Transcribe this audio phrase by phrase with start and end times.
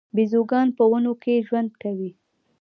[0.15, 2.11] بیزوګان په ونو کې ژوند کوي